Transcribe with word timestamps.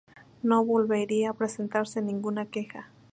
No 0.41 0.65
volvería 0.65 1.29
a 1.29 1.33
presentarse 1.35 2.01
ninguna 2.01 2.47
queja. 2.47 2.89